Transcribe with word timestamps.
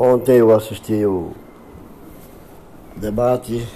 Ontem 0.00 0.36
eu 0.36 0.54
assisti 0.54 1.04
o 1.04 1.32
debate, 2.94 3.66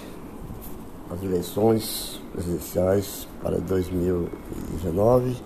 as 1.11 1.21
eleições 1.21 2.22
presidenciais 2.33 3.27
para 3.43 3.59
2019, 3.59 5.37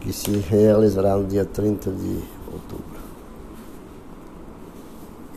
que 0.00 0.12
se 0.12 0.30
realizará 0.36 1.16
no 1.16 1.24
dia 1.24 1.44
30 1.44 1.90
de 1.90 2.20
outubro. 2.46 3.00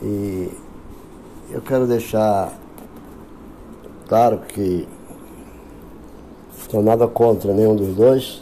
E 0.00 0.48
eu 1.50 1.60
quero 1.60 1.84
deixar 1.88 2.56
claro 4.06 4.42
que 4.46 4.86
estou 6.56 6.84
nada 6.84 7.08
contra 7.08 7.52
nenhum 7.52 7.74
dos 7.74 7.96
dois, 7.96 8.40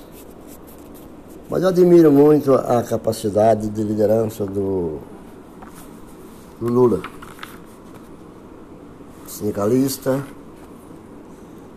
mas 1.49 1.65
admiro 1.65 2.13
muito 2.13 2.55
a 2.55 2.83
capacidade 2.83 3.71
de 3.71 3.83
liderança 3.83 4.45
do, 4.45 5.01
do 6.61 6.69
Lula. 6.69 7.01
Sindicalista, 9.27 10.23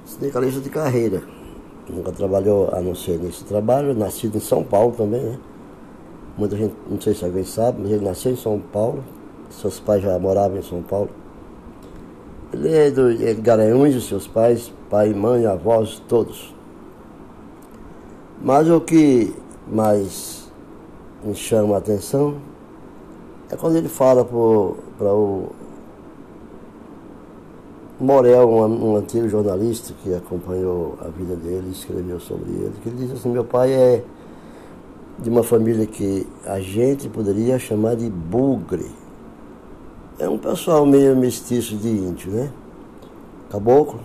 sindicalista 0.06 0.60
de 0.60 0.70
carreira. 0.70 1.24
Nunca 1.90 2.12
trabalhou 2.12 2.70
a 2.74 2.82
não 2.82 2.94
ser 2.94 3.18
nesse 3.18 3.46
trabalho, 3.46 3.94
nascido 3.94 4.38
em 4.38 4.42
São 4.42 4.64
Paulo 4.64 4.94
também, 4.96 5.22
né? 5.22 5.40
Muita 6.38 6.58
gente, 6.58 6.74
não 6.90 7.00
sei 7.00 7.14
se 7.14 7.24
alguém 7.24 7.44
sabe, 7.46 7.82
mas 7.82 7.92
ele 7.92 8.04
nasceu 8.04 8.32
em 8.32 8.36
São 8.36 8.60
Paulo, 8.60 9.04
seus 9.50 9.80
pais 9.80 10.02
já 10.02 10.18
moravam 10.20 10.58
em 10.58 10.64
São 10.64 10.82
Paulo. 10.82 11.10
Ele 12.52 12.70
é, 12.70 12.92
do, 12.92 13.12
é 13.12 13.34
de 13.34 13.42
Garanhuns, 13.42 14.08
seus 14.08 14.28
pais, 14.28 14.74
pai, 14.90 15.14
mãe, 15.14 15.46
avós, 15.46 16.02
todos. 16.08 16.54
Mas 18.42 18.70
o 18.70 18.82
que 18.82 19.34
mais 19.68 20.52
me 21.24 21.36
chama 21.36 21.76
a 21.76 21.78
atenção 21.78 22.53
é 23.54 23.56
quando 23.56 23.76
ele 23.76 23.88
fala 23.88 24.26
para 24.26 25.14
o 25.14 25.50
Morel, 28.00 28.50
um, 28.50 28.92
um, 28.92 28.96
antigo 28.96 29.30
jornalista 29.30 29.94
que 30.02 30.14
acompanhou 30.14 30.98
a 31.00 31.08
vida 31.08 31.36
dele, 31.36 31.70
escreveu 31.72 32.20
sobre 32.20 32.50
ele, 32.50 32.74
que 32.82 32.90
ele 32.90 32.98
diz 32.98 33.12
assim, 33.12 33.30
meu 33.30 33.46
pai 33.46 33.72
é 33.72 34.04
de 35.20 35.30
uma 35.30 35.44
família 35.44 35.86
que 35.86 36.26
a 36.46 36.60
gente 36.60 37.08
poderia 37.08 37.60
chamar 37.60 37.96
de 37.96 38.10
bugre. 38.10 38.90
É 40.18 40.28
um 40.28 40.40
pessoal 40.40 40.86
meio 40.86 41.16
mestiço 41.16 41.76
de 41.78 41.90
índio, 41.90 42.32
né? 42.32 42.52
Caboclo. 43.52 44.00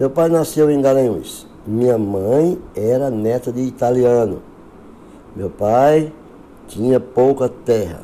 Meu 0.00 0.08
pai 0.08 0.30
nasceu 0.30 0.70
em 0.70 0.80
Garanhuns. 0.80 1.46
Minha 1.66 1.98
mãe 1.98 2.58
era 2.74 3.10
neta 3.10 3.52
de 3.52 3.60
italiano. 3.60 4.40
Meu 5.36 5.50
pai 5.50 6.10
tinha 6.66 6.98
pouca 6.98 7.48
terra, 7.48 8.00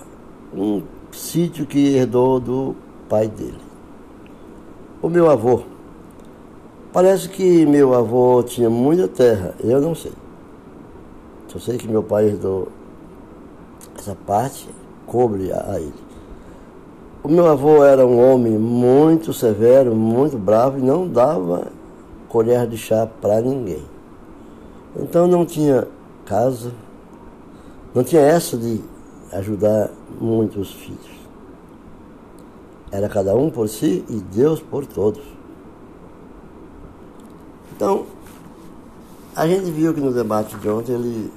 um 0.57 0.83
sítio 1.11 1.67
que 1.67 1.97
herdou 1.97 2.39
do 2.41 2.77
pai 3.09 3.29
dele. 3.29 3.59
O 5.03 5.09
meu 5.09 5.31
avô, 5.31 5.63
parece 6.93 7.29
que 7.29 7.67
meu 7.67 7.95
avô 7.95 8.43
tinha 8.43 8.71
muita 8.71 9.09
terra, 9.09 9.55
eu 9.61 9.81
não 9.81 9.95
sei. 9.95 10.13
Só 11.49 11.59
sei 11.59 11.77
que 11.77 11.89
meu 11.89 12.03
pai 12.03 12.29
herdou 12.29 12.69
essa 13.99 14.17
parte, 14.27 14.69
cobre 15.07 15.53
a, 15.53 15.79
ele. 15.79 15.93
O 17.23 17.29
meu 17.29 17.47
avô 17.47 17.85
era 17.85 18.07
um 18.07 18.21
homem 18.21 18.59
muito 18.59 19.33
severo, 19.33 19.95
muito 19.95 20.37
bravo 20.37 20.79
e 20.79 20.83
não 20.83 21.09
dava 21.09 21.69
colher 22.29 22.67
de 22.67 22.77
chá 22.77 23.07
para 23.21 23.41
ninguém. 23.41 23.83
Então 24.97 25.27
não 25.27 25.47
tinha 25.47 25.87
casa, 26.25 26.73
não 27.95 28.05
tinha 28.05 28.21
essa 28.21 28.57
de 28.57 28.81
ajudar 29.35 29.91
muitos 30.21 30.73
filhos. 30.73 31.11
Era 32.91 33.09
cada 33.09 33.35
um 33.35 33.51
por 33.51 33.69
si 33.69 34.05
e 34.09 34.21
Deus 34.21 34.61
por 34.61 34.87
todos. 34.87 35.23
Então, 37.75 38.07
a 39.35 39.47
gente 39.47 39.71
viu 39.71 39.93
que 39.93 40.01
no 40.01 40.13
debate 40.13 40.57
de 40.57 40.69
ontem 40.69 40.93
ele 40.93 41.33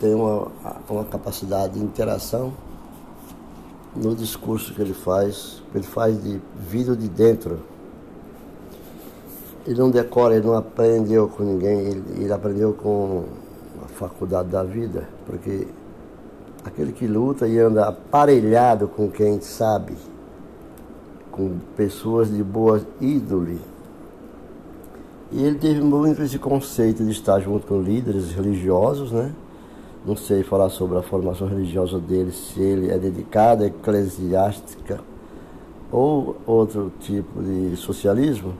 tem 0.00 0.14
uma, 0.14 0.48
uma 0.88 1.04
capacidade 1.04 1.74
de 1.74 1.80
interação 1.80 2.52
no 3.94 4.14
discurso 4.14 4.74
que 4.74 4.82
ele 4.82 4.92
faz, 4.92 5.62
que 5.70 5.78
ele 5.78 5.86
faz 5.86 6.22
de 6.22 6.40
vida 6.56 6.96
de 6.96 7.08
dentro. 7.08 7.60
Ele 9.64 9.78
não 9.78 9.90
decora, 9.90 10.34
ele 10.34 10.46
não 10.46 10.54
aprendeu 10.54 11.28
com 11.28 11.44
ninguém, 11.44 11.78
ele, 11.78 12.04
ele 12.22 12.32
aprendeu 12.32 12.72
com 12.74 13.24
faculdade 13.96 14.50
da 14.50 14.62
vida, 14.62 15.08
porque 15.24 15.66
aquele 16.66 16.92
que 16.92 17.06
luta 17.06 17.46
e 17.46 17.58
anda 17.58 17.86
aparelhado 17.86 18.88
com 18.88 19.08
quem 19.08 19.40
sabe, 19.40 19.94
com 21.30 21.58
pessoas 21.76 22.28
de 22.28 22.42
boa 22.42 22.80
índole. 23.00 23.60
E 25.30 25.42
ele 25.44 25.58
teve 25.58 25.80
muito 25.80 26.22
esse 26.22 26.38
conceito 26.38 27.04
de 27.04 27.12
estar 27.12 27.38
junto 27.40 27.66
com 27.66 27.80
líderes 27.80 28.32
religiosos, 28.32 29.12
né? 29.12 29.32
Não 30.04 30.16
sei 30.16 30.42
falar 30.42 30.68
sobre 30.70 30.98
a 30.98 31.02
formação 31.02 31.48
religiosa 31.48 31.98
dele, 31.98 32.32
se 32.32 32.60
ele 32.60 32.90
é 32.90 32.98
dedicado 32.98 33.62
à 33.62 33.66
eclesiástica 33.66 35.00
ou 35.90 36.36
outro 36.46 36.92
tipo 37.00 37.42
de 37.42 37.76
socialismo, 37.76 38.54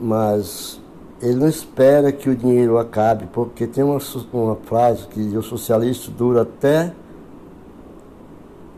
mas 0.00 0.80
ele 1.20 1.34
não 1.34 1.48
espera 1.48 2.10
que 2.10 2.30
o 2.30 2.36
dinheiro 2.36 2.78
acabe, 2.78 3.26
porque 3.32 3.66
tem 3.66 3.84
uma, 3.84 3.98
uma 4.32 4.56
frase 4.56 5.06
que 5.08 5.20
o 5.36 5.42
socialista 5.42 6.10
dura 6.10 6.42
até 6.42 6.92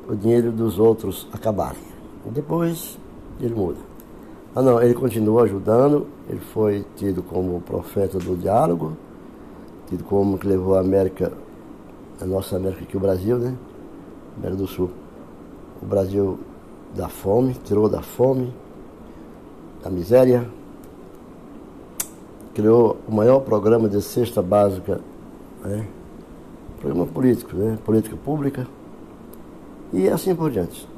o 0.09 0.17
dinheiro 0.17 0.51
dos 0.51 0.79
outros 0.79 1.29
acabarem. 1.33 1.81
Depois 2.27 2.99
ele 3.41 3.55
muda. 3.55 3.79
Ah 4.55 4.61
não, 4.61 4.83
ele 4.83 4.93
continua 4.93 5.45
ajudando, 5.45 6.07
ele 6.29 6.41
foi 6.41 6.85
tido 6.97 7.23
como 7.23 7.61
profeta 7.61 8.19
do 8.19 8.37
diálogo, 8.37 8.97
tido 9.89 10.05
como 10.05 10.37
que 10.37 10.47
levou 10.47 10.75
a 10.77 10.81
América, 10.81 11.33
a 12.21 12.25
nossa 12.25 12.57
América 12.57 12.83
aqui, 12.83 12.97
o 12.97 13.01
Brasil, 13.01 13.39
né? 13.39 13.57
América 14.37 14.59
do 14.59 14.67
Sul. 14.67 14.91
O 15.81 15.87
Brasil 15.87 16.39
da 16.95 17.09
fome, 17.09 17.55
tirou 17.65 17.89
da 17.89 18.03
fome, 18.03 18.53
da 19.83 19.89
miséria, 19.89 20.47
criou 22.55 22.99
o 23.09 23.15
maior 23.15 23.41
programa 23.41 23.89
de 23.89 24.01
cesta 24.03 24.43
básica, 24.43 25.01
né? 25.65 25.87
programa 26.81 27.07
político, 27.07 27.57
né? 27.57 27.79
política 27.85 28.17
pública, 28.17 28.67
e 29.93 30.09
assim 30.09 30.35
por 30.35 30.51
diante. 30.51 30.89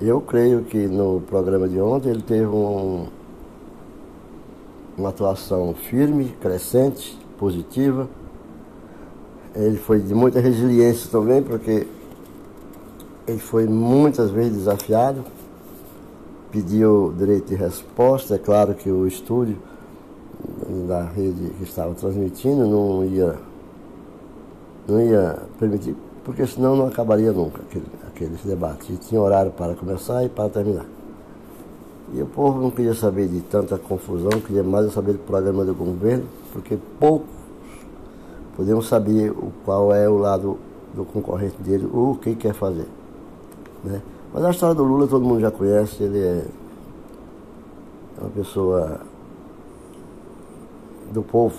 Eu 0.00 0.20
creio 0.20 0.64
que 0.64 0.86
no 0.86 1.20
programa 1.20 1.68
de 1.68 1.80
ontem 1.80 2.10
ele 2.10 2.22
teve 2.22 2.46
um, 2.46 3.06
uma 4.98 5.10
atuação 5.10 5.74
firme, 5.74 6.34
crescente, 6.40 7.18
positiva. 7.38 8.08
Ele 9.54 9.76
foi 9.76 10.00
de 10.00 10.12
muita 10.12 10.40
resiliência 10.40 11.08
também, 11.10 11.42
porque 11.42 11.86
ele 13.26 13.38
foi 13.38 13.66
muitas 13.66 14.30
vezes 14.30 14.58
desafiado, 14.58 15.24
pediu 16.50 17.14
direito 17.16 17.48
de 17.48 17.54
resposta. 17.54 18.34
É 18.34 18.38
claro 18.38 18.74
que 18.74 18.90
o 18.90 19.06
estúdio 19.06 19.56
da 20.82 21.04
rede 21.04 21.50
que 21.58 21.64
estava 21.64 21.94
transmitindo 21.94 22.66
não 22.66 23.04
ia, 23.04 23.36
não 24.86 25.00
ia 25.00 25.38
permitir, 25.58 25.96
porque 26.24 26.46
senão 26.46 26.76
não 26.76 26.86
acabaria 26.86 27.32
nunca 27.32 27.62
aquele, 27.62 27.86
aquele 28.06 28.36
debate. 28.44 28.92
E 28.92 28.96
tinha 28.96 29.20
horário 29.20 29.50
para 29.52 29.74
começar 29.74 30.24
e 30.24 30.28
para 30.28 30.48
terminar. 30.48 30.86
E 32.12 32.22
o 32.22 32.26
povo 32.26 32.60
não 32.60 32.70
queria 32.70 32.94
saber 32.94 33.28
de 33.28 33.40
tanta 33.40 33.78
confusão, 33.78 34.40
queria 34.40 34.62
mais 34.62 34.92
saber 34.92 35.12
do 35.12 35.20
programa 35.20 35.64
do 35.64 35.74
governo, 35.74 36.24
porque 36.52 36.78
poucos 37.00 37.28
podiam 38.56 38.80
saber 38.82 39.30
o, 39.30 39.52
qual 39.64 39.92
é 39.94 40.08
o 40.08 40.18
lado 40.18 40.58
do 40.94 41.04
concorrente 41.04 41.60
dele, 41.60 41.88
o 41.92 42.16
que 42.20 42.34
quer 42.34 42.54
fazer. 42.54 42.86
Né? 43.82 44.00
Mas 44.32 44.44
a 44.44 44.50
história 44.50 44.74
do 44.74 44.84
Lula 44.84 45.06
todo 45.06 45.24
mundo 45.24 45.40
já 45.40 45.50
conhece, 45.50 46.02
ele 46.02 46.18
é 46.18 46.44
uma 48.20 48.30
pessoa 48.30 49.00
do 51.14 51.22
povo, 51.22 51.56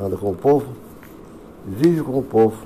anda 0.00 0.16
com 0.16 0.30
o 0.30 0.34
povo, 0.34 0.66
vive 1.66 2.02
com 2.02 2.18
o 2.18 2.22
povo 2.22 2.56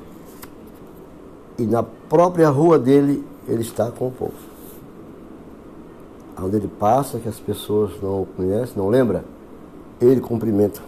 e 1.58 1.64
na 1.64 1.82
própria 1.82 2.48
rua 2.48 2.78
dele 2.78 3.24
ele 3.48 3.62
está 3.62 3.90
com 3.90 4.08
o 4.08 4.12
povo. 4.12 4.54
Onde 6.40 6.56
ele 6.56 6.68
passa, 6.68 7.18
que 7.18 7.28
as 7.28 7.38
pessoas 7.38 7.92
não 8.00 8.26
conhecem, 8.36 8.76
não 8.76 8.88
lembra, 8.88 9.24
ele 10.00 10.20
cumprimenta. 10.20 10.80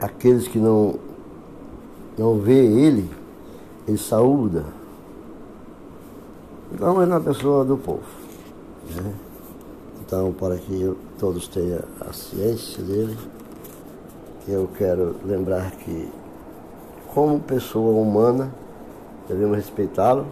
Aqueles 0.00 0.48
que 0.48 0.58
não, 0.58 0.96
não 2.16 2.38
vê 2.38 2.64
ele, 2.64 3.08
ele 3.86 3.98
saúda. 3.98 4.64
Então 6.72 7.00
é 7.02 7.06
uma 7.06 7.20
pessoa 7.20 7.64
do 7.64 7.76
povo. 7.76 8.02
Né? 8.94 9.14
Então, 10.10 10.32
para 10.32 10.56
que 10.56 10.92
todos 11.20 11.46
tenham 11.46 11.78
a 12.00 12.12
ciência 12.12 12.82
dele, 12.82 13.16
eu 14.48 14.68
quero 14.76 15.14
lembrar 15.24 15.70
que, 15.70 16.10
como 17.14 17.38
pessoa 17.38 17.92
humana, 17.92 18.52
devemos 19.28 19.56
respeitá-lo 19.56 20.26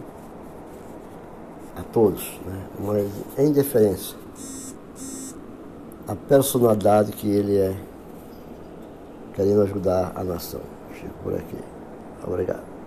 a 1.77 1.83
todos, 1.93 2.41
né? 2.45 2.67
mas 2.81 3.09
em 3.39 3.53
diferença 3.53 4.17
a 6.09 6.17
personalidade 6.17 7.13
que 7.13 7.29
ele 7.29 7.57
é, 7.57 7.77
querendo 9.33 9.63
ajudar 9.63 10.11
a 10.17 10.25
nação. 10.25 10.61
Fico 10.91 11.15
por 11.23 11.35
aqui. 11.35 11.59
Obrigado. 12.27 12.78